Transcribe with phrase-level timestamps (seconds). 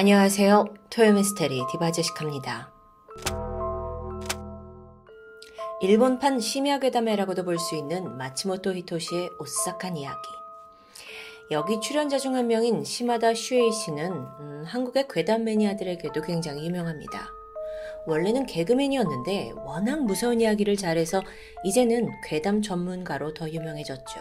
[0.00, 0.64] 안녕하세요.
[0.88, 2.72] 토요미스테리 디바제시카입니다.
[5.82, 10.16] 일본판 심야괴담회라고도 볼 수 있는 마치모토 히토시의 오싹한 이야기.
[11.50, 17.28] 여기 출연자 중 한 명인 시마다 슈에이 씨는 음, 한국의 괴담 매니아들에게도 굉장히 유명합니다.
[18.06, 21.22] 원래는 개그맨이었는데 워낙 무서운 이야기를 잘해서
[21.62, 24.18] 이제는 괴담 전문가로 더 유명해졌죠.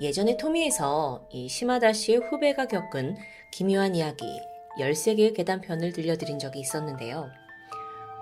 [0.00, 3.18] 예전에 토미에서 이 시마다 씨의 후배가 겪은
[3.52, 4.24] 기묘한 이야기
[4.78, 7.30] 13개의 계단편을 들려드린 적이 있었는데요.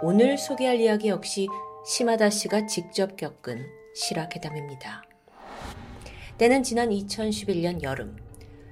[0.03, 1.49] 오늘 소개할 이야기 역시
[1.87, 5.03] 시마다 씨가 직접 겪은 실화 계담입니다.
[6.39, 8.17] 때는 지난 2011년 여름,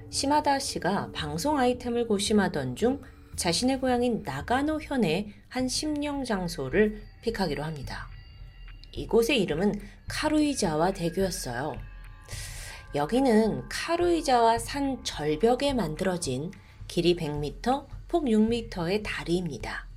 [0.09, 3.01] 시마다 씨가 방송 아이템을 고심하던 중
[3.35, 8.09] 자신의 고향인 나가노 현의 한 심령 장소를 픽하기로 합니다.
[8.91, 9.73] 이곳의 이름은
[10.09, 11.75] 카루이자와 대교였어요.
[12.93, 16.51] 여기는 카루이자와 산 절벽에 만들어진
[16.91, 19.87] 길이 100m, 폭 6m의 다리입니다.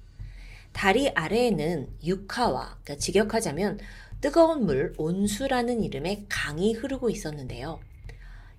[0.72, 3.80] 다리 아래에는 육하와, 그러니까 직역하자면
[4.20, 7.80] 뜨거운 물, 온수라는 이름의 강이 흐르고 있었는데요.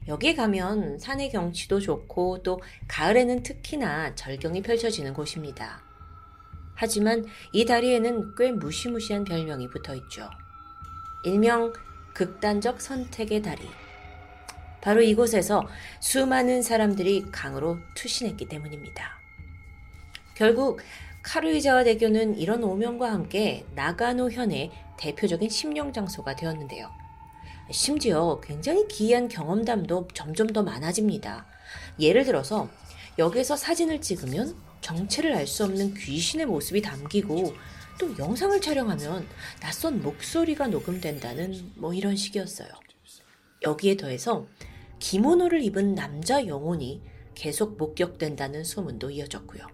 [0.09, 5.81] 여기에 가면 산의 경치도 좋고 또 가을에는 특히나 절경이 펼쳐지는 곳입니다.
[6.73, 10.29] 하지만 이 다리에는 꽤 무시무시한 별명이 붙어 있죠.
[11.23, 11.71] 일명
[12.13, 13.63] 극단적 선택의 다리.
[14.85, 15.67] 바로 이곳에서
[15.99, 19.19] 수많은 사람들이 강으로 투신했기 때문입니다.
[20.35, 20.79] 결국
[21.23, 24.69] 카루이자와 대교는 이런 오명과 함께 나가노 현의
[24.99, 26.91] 대표적인 심령 장소가 되었는데요.
[27.71, 31.47] 심지어 굉장히 기이한 경험담도 점점 더 많아집니다.
[31.99, 32.69] 예를 들어서
[33.17, 37.55] 여기에서 사진을 찍으면 정체를 알 수 없는 귀신의 모습이 담기고
[37.99, 39.27] 또 영상을 촬영하면
[39.61, 42.69] 낯선 목소리가 녹음된다는 뭐 이런 식이었어요.
[43.63, 44.45] 여기에 더해서
[44.99, 47.01] 기모노를 입은 남자 영혼이
[47.35, 49.67] 계속 목격된다는 소문도 이어졌고요.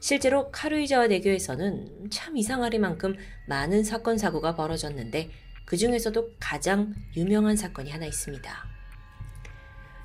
[0.00, 3.14] 실제로 카루이자와 대교에서는 참 이상하리만큼
[3.46, 5.30] 많은 사건 사고가 벌어졌는데
[5.64, 8.64] 그 중에서도 가장 유명한 사건이 하나 있습니다.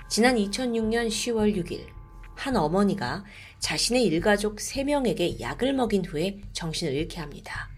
[0.07, 1.87] 지난 2006년 10월 6일
[2.35, 3.25] 한 어머니가
[3.59, 7.69] 자신의 일가족 3명에게 약을 먹인 후에 정신을 잃게 합니다.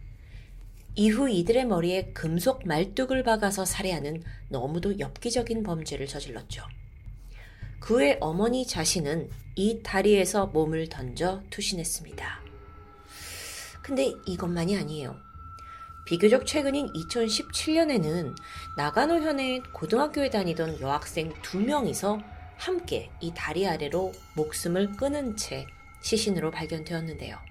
[1.00, 6.62] 이후 이들의 머리에 금속 말뚝을 박아서 살해하는 너무도 엽기적인 범죄를 저질렀죠.
[7.80, 12.42] 그의 어머니 자신은 이 다리에서 몸을 던져 투신했습니다.
[13.82, 15.16] 근데 이것만이 아니에요.
[16.06, 18.36] 비교적 최근인 2017년에는
[18.76, 22.20] 나가노 현의 고등학교에 다니던 여학생 두 명이서
[22.58, 25.66] 함께 이 다리 아래로 목숨을 끊은 채
[26.02, 27.49] 시신으로 발견되었는데요.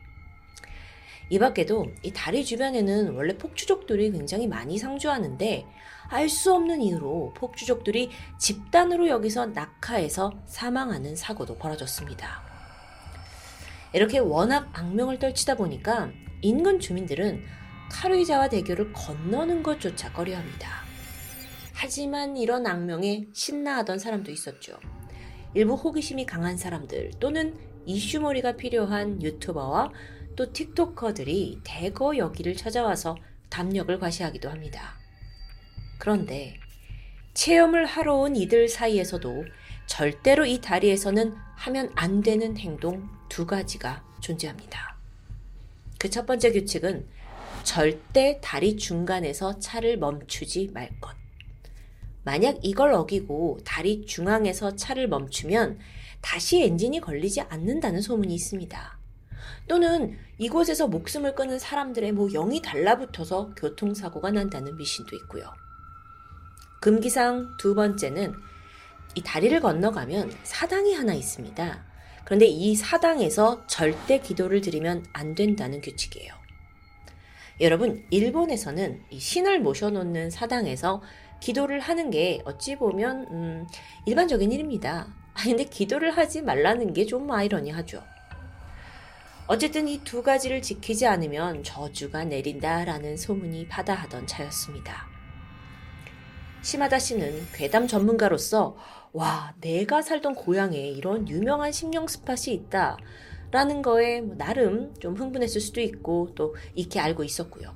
[1.31, 5.66] 이 밖에도 이 다리 주변에는 원래 폭주족들이 굉장히 많이 상주하는데
[6.11, 12.43] 알 수 없는 이유로 폭주족들이 집단으로 여기서 낙하해서 사망하는 사고도 벌어졌습니다.
[13.93, 17.44] 이렇게 워낙 악명을 떨치다 보니까 인근 주민들은
[17.91, 20.83] 카루이자와 대교를 건너는 것조차 꺼려합니다.
[21.75, 24.78] 하지만 이런 악명에 신나하던 사람도 있었죠.
[25.55, 27.56] 일부 호기심이 강한 사람들 또는
[27.87, 29.91] 이슈머리가 필요한 유튜버와
[30.38, 33.16] 또 틱토커들이 대거 여기를 찾아와서
[33.50, 34.97] 담력을 과시하기도 합니다.
[35.99, 36.54] 그런데
[37.34, 39.47] 체험을 하러 온 이들 사이에서도
[39.87, 44.97] 절대로 이 다리에서는 하면 안 되는 행동 두 가지가 존재합니다.
[45.99, 47.09] 그 첫 번째 규칙은
[47.65, 51.16] 절대 다리 중간에서 차를 멈추지 말 것.
[52.22, 55.81] 만약 이걸 어기고 다리 중앙에서 차를 멈추면
[56.20, 58.97] 다시 엔진이 걸리지 않는다는 소문이 있습니다.
[59.69, 65.53] 또는 이곳에서 목숨을 끊은 사람들의 뭐 영이 달라붙어서 교통사고가 난다는 미신도 있고요.
[66.81, 68.34] 금기상 두 번째는
[69.15, 71.84] 이 다리를 건너가면 사당이 하나 있습니다.
[72.25, 76.33] 그런데 이 사당에서 절대 기도를 드리면 안 된다는 규칙이에요.
[77.61, 81.03] 여러분, 일본에서는 이 신을 모셔놓는 사당에서
[81.41, 83.67] 기도를 하는 게 어찌 보면 음,
[84.06, 85.09] 일반적인 일입니다.
[85.35, 88.03] 아 근데 기도를 하지 말라는 게 좀 아이러니하죠.
[89.49, 95.09] 어쨌든 이 두 가지를 지키지 않으면 저주가 내린다라는 소문이 바다하던 차였습니다.
[96.62, 98.77] 시마다 씨는 괴담 전문가로서
[99.12, 102.99] 와, 내가 살던 고향에 이런 유명한 심령 스팟이 있다.
[103.50, 107.75] 라는 거에 뭐 나름 좀 흥분했을 수도 있고 또 익히 알고 있었고요.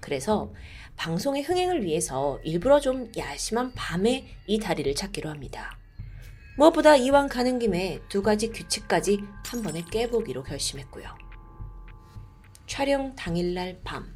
[0.00, 0.54] 그래서
[0.96, 5.78] 방송의 흥행을 위해서 일부러 좀 야심한 밤에 이 다리를 찾기로 합니다.
[6.54, 11.06] 무엇보다 이왕 가는 김에 두 가지 규칙까지 한 번에 깨보기로 결심했고요.
[12.66, 14.14] 촬영 당일날 밤,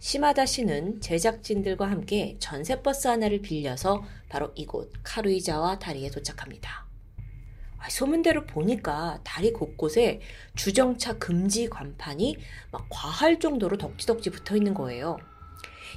[0.00, 6.86] 시마다 씨는 제작진들과 함께 전세버스 하나를 빌려서 바로 이곳 카루이자와 다리에 도착합니다.
[7.88, 10.20] 소문대로 보니까 다리 곳곳에
[10.56, 12.36] 주정차 금지 간판이
[12.72, 15.16] 막 과할 정도로 덕지덕지 붙어 있는 거예요.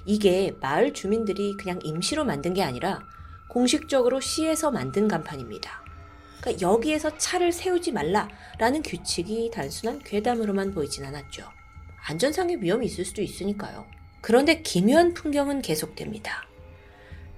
[0.06, 3.01] 이게 마을 주민들이 그냥 임시로 만든 게 아니라
[3.50, 5.84] 공식적으로 시에서 만든 간판입니다.
[6.40, 11.44] 그러니까 여기에서 차를 세우지 말라라는 규칙이 단순한 괴담으로만 보이진 않았죠.
[12.06, 13.86] 안전상의 위험이 있을 수도 있으니까요.
[14.22, 16.48] 그런데 기묘한 풍경은 계속됩니다.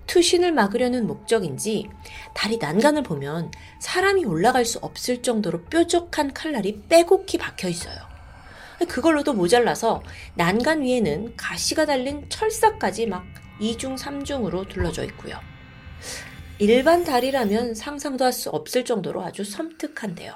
[0.08, 1.88] 투신을 막으려는 목적인지
[2.34, 7.96] 다리 난간을 보면 사람이 올라갈 수 없을 정도로 뾰족한 칼날이 빼곡히 박혀 있어요.
[8.88, 10.04] 그걸로도 모자라서
[10.36, 13.25] 난간 위에는 가시가 달린 철사까지 막
[13.62, 15.40] 2중, 3중으로 둘러져 있고요.
[16.59, 20.36] 일반 다리라면 상상도 할 수 없을 정도로 아주 섬뜩한데요.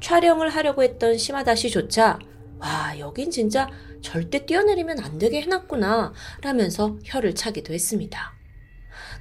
[0.00, 2.18] 촬영을 하려고 했던 시마다시조차
[2.58, 3.68] 와, 여긴 진짜
[4.02, 6.12] 절대 뛰어내리면 안 되게 해놨구나
[6.42, 8.34] 라면서 혀를 차기도 했습니다.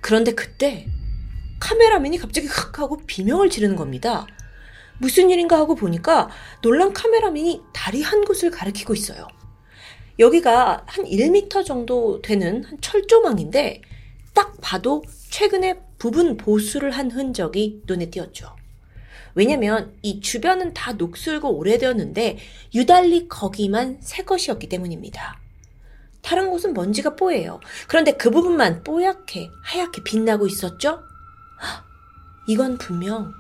[0.02, 0.88] 그런데 그때
[1.60, 4.28] 카메라맨이 갑자기 흑 하고 비명을 지르는 겁니다.
[5.00, 6.30] 무슨 일인가 하고 보니까
[6.62, 9.28] 놀란 카메라맨이 다리 한 곳을 가리키고 있어요.
[10.20, 13.82] 여기가 한 1m 정도 되는 한 철조망인데
[14.34, 15.04] 딱 봐도
[15.34, 18.56] 최근에 부분 보수를 한 흔적이 눈에 띄었죠.
[19.34, 22.38] 왜냐면 이 주변은 다 녹슬고 오래되었는데
[22.76, 25.40] 유달리 거기만 새 것이었기 때문입니다.
[26.22, 27.62] 다른 곳은 먼지가 뽀예요.
[27.88, 31.02] 그런데 그 부분만 뽀얗게 하얗게 빛나고 있었죠?
[32.48, 33.34] 이건 분명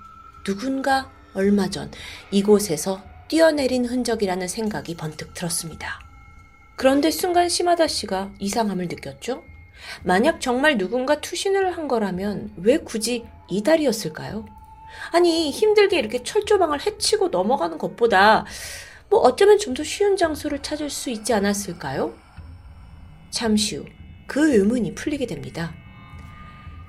[0.43, 1.91] 누군가 얼마 전
[2.31, 5.99] 이곳에서 뛰어내린 흔적이라는 생각이 번뜩 들었습니다.
[6.75, 9.52] 그런데 순간 시마다 씨가 이상함을 느꼈죠?
[10.03, 14.45] 만약 정말 누군가 투신을 한 거라면 왜 굳이 이 다리였을까요?
[15.11, 18.45] 아니, 힘들게 이렇게 철조망을 헤치고 넘어가는 것보다
[19.09, 22.13] 뭐 어쩌면 좀 더 쉬운 장소를 찾을 수 있지 않았을까요?
[23.31, 23.85] 잠시 후
[24.25, 25.73] 그 의문이 풀리게 됩니다.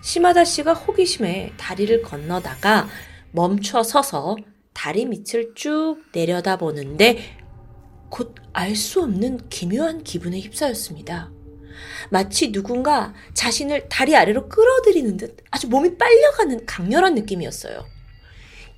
[0.02, 2.88] 시마다 씨가 호기심에 다리를 건너다가
[3.32, 4.36] 멈춰 서서
[4.72, 7.18] 다리 밑을 쭉 내려다 보는데
[8.10, 11.32] 곧 알 수 없는 기묘한 기분에 휩싸였습니다.
[12.10, 17.84] 마치 누군가 자신을 다리 아래로 끌어들이는 듯 아주 몸이 빨려가는 강렬한 느낌이었어요.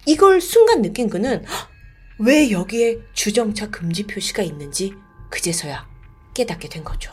[0.06, 1.44] 이걸 순간 느낀 그는
[2.18, 4.94] 왜 여기에 주정차 금지 표시가 있는지
[5.30, 5.86] 그제서야
[6.34, 7.12] 깨닫게 된 거죠.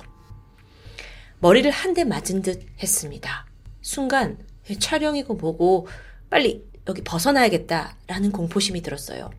[1.40, 3.46] 머리를 한 대 맞은 듯 했습니다.
[3.82, 4.38] 순간
[4.80, 5.88] 촬영이고 뭐고
[6.30, 9.30] 빨리 여기 벗어나야겠다라는 공포심이 들었어요.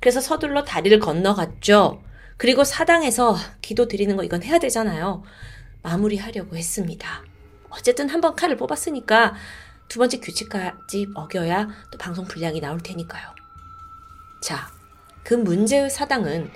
[0.00, 2.02] 그래서 서둘러 다리를 건너갔죠.
[2.36, 5.22] 그리고 사당에서 기도 드리는 거 이건 해야 되잖아요.
[5.82, 7.22] 마무리하려고 했습니다.
[7.70, 9.34] 어쨌든 한번 칼을 뽑았으니까
[9.88, 13.34] 두 번째 규칙까지 어겨야 또 방송 분량이 나올 테니까요.
[14.40, 14.68] 자,
[15.22, 16.50] 그 문제의 사당은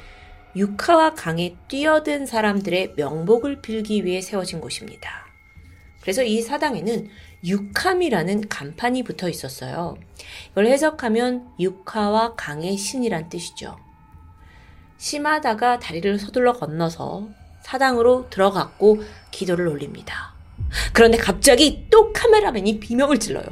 [0.56, 5.26] 육하와 강에 뛰어든 사람들의 명복을 빌기 위해 세워진 곳입니다.
[6.00, 7.08] 그래서 이 사당에는
[7.44, 9.96] 육함이라는 간판이 붙어 있었어요.
[10.52, 13.76] 이걸 해석하면 육하와 강의 신이란 뜻이죠.
[14.98, 17.28] 심하다가 다리를 서둘러 건너서
[17.66, 19.02] 사당으로 들어갔고
[19.32, 20.34] 기도를 올립니다.
[20.92, 23.46] 그런데 갑자기 또 카메라맨이 비명을 질러요.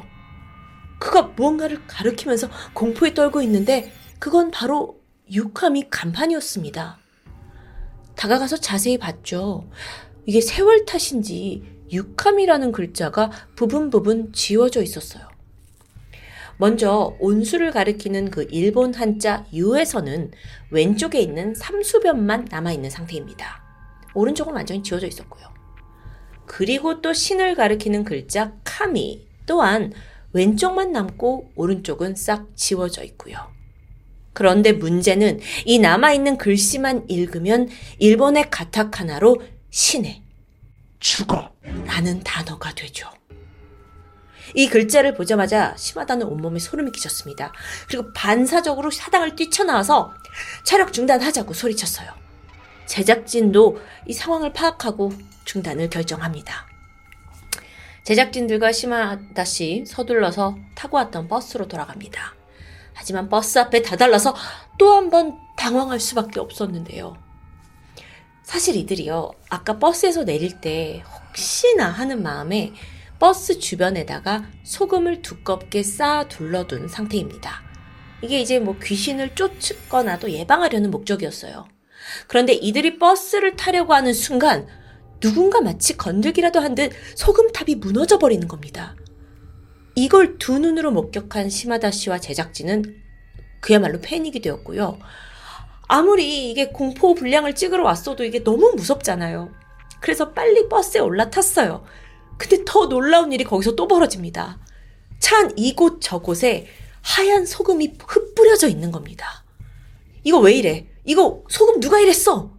[1.01, 5.01] 그가 무언가를 가리키면서 공포에 떨고 있는데 그건 바로
[5.33, 6.99] 육함이 간판이었습니다.
[8.15, 9.69] 다가가서 자세히 봤죠.
[10.27, 15.29] 이게 세월 탓인지 육함이라는 글자가 부분 부분 지워져 있었어요.
[16.57, 20.31] 먼저 온수를 가리키는 그 일본 한자 유에서는
[20.71, 23.64] 왼쪽에 있는 삼수변만 남아있는 상태입니다.
[24.15, 25.53] 오른쪽은 완전히 지워져 있었고요.
[26.47, 29.93] 그리고 또 신을 가리키는 글자 카미 또한
[30.33, 33.39] 왼쪽만 남고 오른쪽은 싹 지워져 있고요.
[34.33, 37.69] 그런데 문제는 이 남아있는 글씨만 읽으면
[37.99, 39.41] 일본의 가타카나로
[39.71, 40.23] 신의
[40.99, 41.53] 죽어
[41.87, 43.09] 라는 단어가 되죠.
[44.55, 47.53] 이 글자를 보자마자 시마다는 온몸에 소름이 끼쳤습니다.
[47.89, 50.13] 그리고 반사적으로 사당을 뛰쳐나와서
[50.65, 52.24] 촬영 중단하자고 소리쳤어요.
[52.87, 55.13] 제작진도 이 상황을 파악하고
[55.45, 56.67] 중단을 결정합니다.
[58.05, 62.35] 제작진들과 시마다 씨 서둘러서 타고 왔던 버스로 돌아갑니다.
[62.93, 64.35] 하지만 버스 앞에 다달라서
[64.79, 67.17] 또 한 번 당황할 수밖에 없었는데요.
[68.43, 72.73] 사실 이들이요, 아까 버스에서 내릴 때 혹시나 하는 마음에
[73.19, 77.63] 버스 주변에다가 소금을 두껍게 쌓아 둘러둔 상태입니다.
[78.21, 81.67] 이게 이제 뭐 귀신을 쫓거나도 예방하려는 목적이었어요.
[82.29, 84.67] 그런데 이들이 버스를 타려고 하는 순간
[85.21, 88.97] 누군가 마치 건들기라도 한 듯 소금탑이 무너져 버리는 겁니다.
[89.95, 92.97] 이걸 두 눈으로 목격한 시마다 씨와 제작진은
[93.61, 94.99] 그야말로 패닉이 되었고요.
[95.87, 99.51] 아무리 이게 공포 분량을 찍으러 왔어도 이게 너무 무섭잖아요.
[100.01, 101.85] 그래서 빨리 버스에 올라탔어요.
[102.37, 104.59] 근데 더 놀라운 일이 거기서 또 벌어집니다.
[105.21, 106.67] 찬 이곳 저곳에
[107.03, 109.45] 하얀 소금이 흩뿌려져 있는 겁니다.
[110.25, 110.89] 이거 왜 이래?
[111.05, 112.53] 이거 소금 누가 이랬어?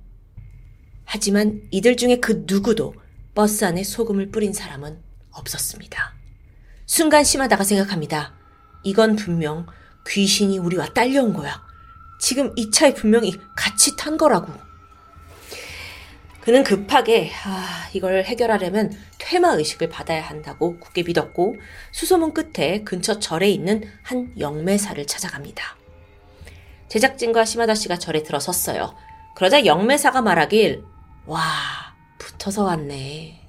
[1.03, 2.93] 하지만 이들 중에 그 누구도
[3.33, 6.13] 버스 안에 소금을 뿌린 사람은 없었습니다.
[6.85, 8.33] 순간 심하다가 생각합니다.
[8.83, 9.65] 이건 분명
[10.07, 11.63] 귀신이 우리와 딸려온 거야.
[12.19, 14.53] 지금 이 차에 분명히 같이 탄 거라고.
[16.41, 21.55] 그는 급하게 아, 이걸 해결하려면 퇴마 의식을 받아야 한다고 굳게 믿었고
[21.91, 25.85] 수소문 끝에 근처 절에 있는 한 영매사를 찾아갑니다.
[26.88, 28.96] 제작진과 시마다 씨가 절에 들어섰어요.
[29.36, 30.84] 그러자 영매사가 말하길
[31.25, 31.42] 와
[32.18, 33.42] 붙어서 왔네.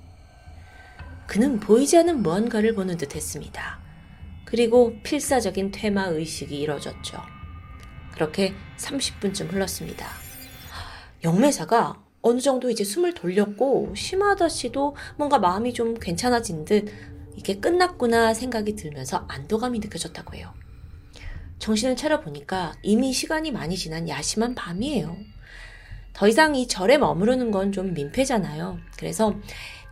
[1.26, 3.78] 그는 보이지 않는 무언가를 보는 듯 했습니다.
[4.45, 7.21] 그리고 필사적인 퇴마 의식이 이뤄졌죠.
[8.12, 10.07] 그렇게 30분쯤 흘렀습니다.
[11.25, 16.88] 영매사가 어느 정도 이제 숨을 돌렸고 시마다 씨도 뭔가 마음이 좀 괜찮아진 듯
[17.37, 20.52] 이게 끝났구나 생각이 들면서 안도감이 느껴졌다고 해요.
[21.58, 25.16] 정신을 차려보니까 이미 시간이 많이 지난 야심한 밤이에요.
[26.12, 28.78] 더 이상 이 절에 머무르는 건 좀 민폐잖아요.
[28.98, 29.34] 그래서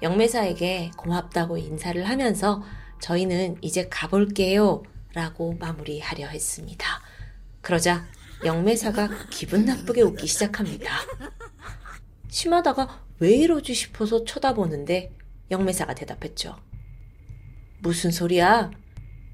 [0.02, 2.62] 영매사에게 고맙다고 인사를 하면서
[3.00, 4.82] 저희는 이제 가볼게요.
[5.14, 6.86] 라고 마무리하려 했습니다.
[7.60, 8.06] 그러자
[8.44, 10.92] 영매사가 기분 나쁘게 웃기 시작합니다.
[12.28, 15.12] 심하다가 왜 이러지 싶어서 쳐다보는데
[15.50, 16.56] 영매사가 대답했죠.
[17.80, 18.70] 무슨 소리야?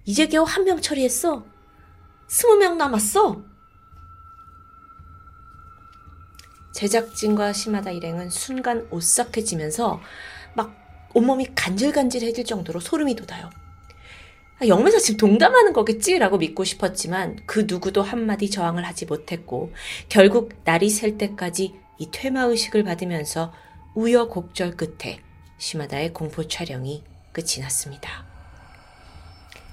[0.04, 1.44] 이제 겨우 한 명 처리했어.
[2.30, 3.42] 스무 명 남았어.
[6.70, 10.00] 제작진과 심하다 일행은 순간 오싹해지면서
[10.54, 10.72] 막
[11.12, 13.50] 온몸이 간질간질해질 정도로 소름이 돋아요.
[14.60, 19.72] 아, 영매사 지금 동담하는 거겠지라고 믿고 싶었지만 그 누구도 한마디 저항을 하지 못했고
[20.08, 23.52] 결국 날이 셀 때까지 이 퇴마 의식을 받으면서
[23.96, 25.20] 우여곡절 끝에
[25.58, 28.29] 시마다의 공포 촬영이 끝이 났습니다.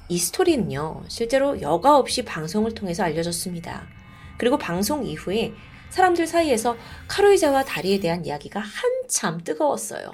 [0.10, 3.88] 이 스토리는요, 실제로 여과 없이 방송을 통해서 알려졌습니다.
[4.38, 5.54] 그리고 방송 이후에
[5.90, 10.14] 사람들 사이에서 카로이자와 다리에 대한 이야기가 한참 뜨거웠어요.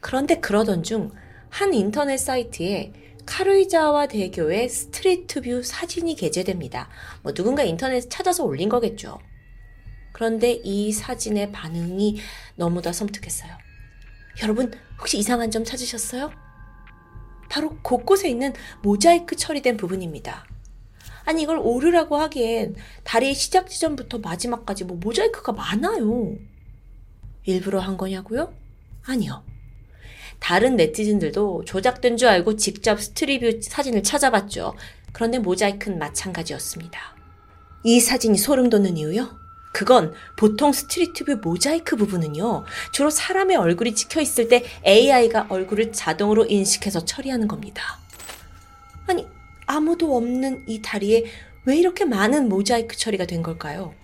[0.00, 1.10] 그런데 그러던 중
[1.52, 2.92] 한 인터넷 사이트에
[3.26, 6.88] 카루이자와 대교의 Street View 사진이 게재됩니다.
[7.22, 9.18] 뭐 누군가 인터넷 찾아서 올린 거겠죠.
[10.12, 12.18] 그런데 이 사진의 반응이
[12.56, 13.52] 너무나 섬뜩했어요.
[14.42, 16.32] 여러분, 혹시 이상한 점 찾으셨어요?
[17.52, 20.46] 바로 곳곳에 있는 모자이크 처리된 부분입니다.
[21.26, 26.34] 아니, 이걸 오류라고 하기엔 다리의 시작 지점부터 마지막까지 뭐 모자이크가 많아요.
[27.44, 28.54] 일부러 한 거냐고요?
[29.04, 29.44] 아니요.
[30.38, 34.74] 다른 네티즌들도 조작된 줄 알고 직접 Street View 사진을 찾아봤죠.
[35.12, 36.98] 그런데 모자이크는 마찬가지였습니다.
[37.84, 39.41] 이 사진이 소름 돋는 이유요?
[39.72, 46.44] 그건 보통 Street View 모자이크 부분은요, 주로 사람의 얼굴이 찍혀 있을 때 AI가 얼굴을 자동으로
[46.46, 47.98] 인식해서 처리하는 겁니다.
[49.06, 49.26] 아니,
[49.66, 51.24] 아무도 없는 이 다리에
[51.64, 53.94] 왜 이렇게 많은 모자이크 처리가 된 걸까요?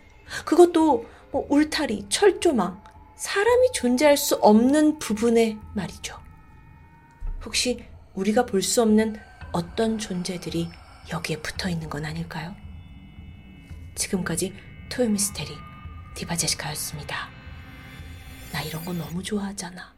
[0.44, 2.82] 그것도 뭐 울타리, 철조망,
[3.16, 6.16] 사람이 존재할 수 없는 부분에 말이죠.
[7.44, 7.84] 혹시
[8.14, 9.16] 우리가 볼 수 없는
[9.52, 10.68] 어떤 존재들이
[11.12, 12.54] 여기에 붙어 있는 건 아닐까요?
[13.94, 14.54] 지금까지
[14.88, 15.56] 토요미스테리
[16.14, 17.28] 디바제시카였습니다.
[18.52, 19.97] 나 이런 거 너무 좋아하잖아.